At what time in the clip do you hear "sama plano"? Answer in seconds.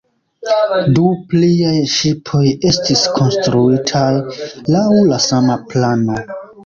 5.31-6.19